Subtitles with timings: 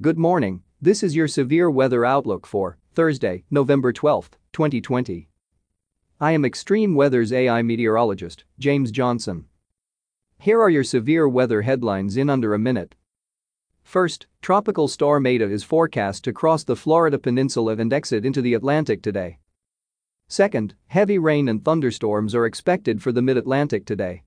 [0.00, 5.28] Good morning, this is your severe weather outlook for Thursday, November 12, 2020.
[6.20, 9.46] I am Extreme Weather's AI meteorologist, James Johnson.
[10.38, 12.94] Here are your severe weather headlines in under a minute.
[13.82, 18.54] First, Tropical Storm Eta is forecast to cross the Florida Peninsula and exit into the
[18.54, 19.40] Atlantic today.
[20.28, 24.22] Second, heavy rain and thunderstorms are expected for the mid-Atlantic today.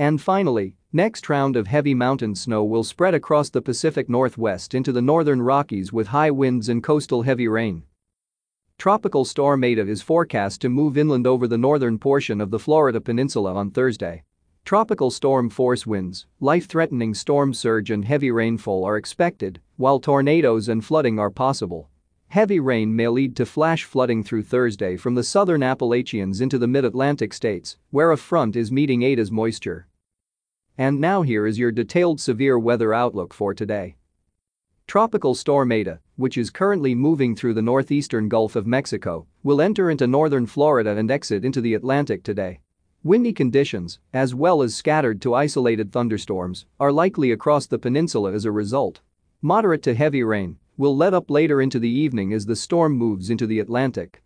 [0.00, 4.92] And finally, next round of heavy mountain snow will spread across the Pacific Northwest into
[4.92, 7.82] the northern Rockies with high winds and coastal heavy rain.
[8.78, 12.98] Tropical Storm Eta is forecast to move inland over the northern portion of the Florida
[12.98, 14.24] Peninsula on Thursday.
[14.64, 20.82] Tropical storm force winds, life-threatening storm surge and heavy rainfall are expected, while tornadoes and
[20.82, 21.90] flooding are possible.
[22.28, 26.68] Heavy rain may lead to flash flooding through Thursday from the southern Appalachians into the
[26.68, 29.88] mid-Atlantic states, where a front is meeting Eta's moisture.
[30.80, 33.96] And now here is your detailed severe weather outlook for today.
[34.86, 39.90] Tropical storm Eta, which is currently moving through the northeastern Gulf of Mexico, will enter
[39.90, 42.60] into northern Florida and exit into the Atlantic today.
[43.02, 48.46] Windy conditions, as well as scattered to isolated thunderstorms, are likely across the peninsula as
[48.46, 49.02] a result.
[49.42, 53.28] Moderate to heavy rain will let up later into the evening as the storm moves
[53.28, 54.22] into the Atlantic.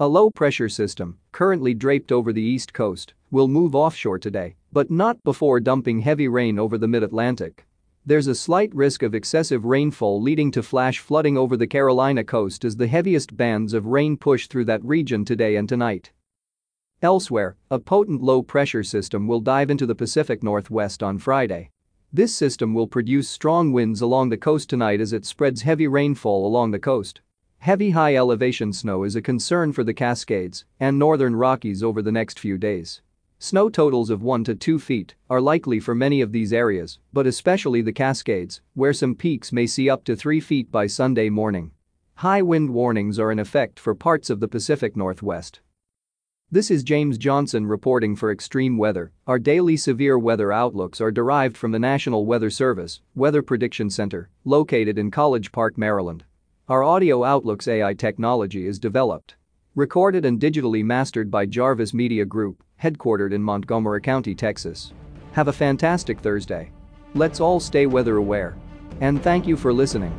[0.00, 5.20] A low-pressure system, currently draped over the east coast, will move offshore today, but not
[5.24, 7.66] before dumping heavy rain over the mid-Atlantic.
[8.06, 12.64] There's a slight risk of excessive rainfall leading to flash flooding over the Carolina coast
[12.64, 16.12] as the heaviest bands of rain push through that region today and tonight.
[17.02, 21.70] Elsewhere, a potent low-pressure system will dive into the Pacific Northwest on Friday.
[22.12, 26.46] This system will produce strong winds along the coast tonight as it spreads heavy rainfall
[26.46, 27.20] along the coast.
[27.60, 32.38] Heavy high-elevation snow is a concern for the Cascades and northern Rockies over the next
[32.38, 33.02] few days.
[33.40, 37.26] Snow totals of 1 to 2 feet are likely for many of these areas, but
[37.26, 41.72] especially the Cascades, where some peaks may see up to 3 feet by Sunday morning.
[42.14, 45.60] High wind warnings are in effect for parts of the Pacific Northwest.
[46.50, 49.12] This is James Johnson reporting for Extreme Weather.
[49.26, 54.30] Our daily severe weather outlooks are derived from the National Weather Service Weather Prediction Center,
[54.44, 56.24] located in College Park, Maryland.
[56.68, 59.36] Our audio outlooks AI technology is developed,
[59.74, 64.92] recorded and digitally mastered by Jarvis Media Group, headquartered in Montgomery County, Texas.
[65.32, 66.70] Have a fantastic Thursday.
[67.14, 68.54] Let's all stay weather aware.
[69.00, 70.12] And thank you for listening.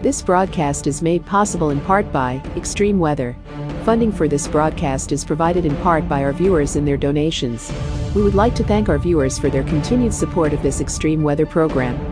[0.00, 3.36] This broadcast is made possible in part by Extreme Weather.
[3.84, 7.72] Funding for this broadcast is provided in part by our viewers and their donations.
[8.16, 11.46] We would like to thank our viewers for their continued support of this extreme weather
[11.46, 12.11] program.